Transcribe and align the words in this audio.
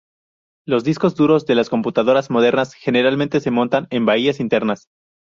Los 0.67 0.83
discos 0.83 1.13
duros 1.15 1.45
de 1.45 1.53
las 1.53 1.69
computadoras 1.69 2.31
modernas 2.31 2.73
generalmente 2.73 3.39
se 3.39 3.51
montan 3.51 3.85
en 3.91 4.07
bahías 4.07 4.39
internas. 4.39 4.87